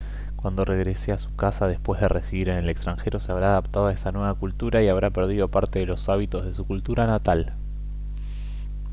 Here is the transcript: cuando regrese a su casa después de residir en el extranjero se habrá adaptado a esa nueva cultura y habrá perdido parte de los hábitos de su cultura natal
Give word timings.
cuando 0.35 0.65
regrese 0.65 1.11
a 1.11 1.19
su 1.19 1.35
casa 1.35 1.67
después 1.67 2.01
de 2.01 2.07
residir 2.09 2.49
en 2.49 2.57
el 2.57 2.69
extranjero 2.69 3.19
se 3.19 3.31
habrá 3.31 3.49
adaptado 3.51 3.85
a 3.85 3.93
esa 3.93 4.11
nueva 4.11 4.33
cultura 4.33 4.81
y 4.81 4.87
habrá 4.87 5.11
perdido 5.11 5.47
parte 5.47 5.77
de 5.77 5.85
los 5.85 6.09
hábitos 6.09 6.43
de 6.43 6.55
su 6.55 6.65
cultura 6.65 7.05
natal 7.05 7.53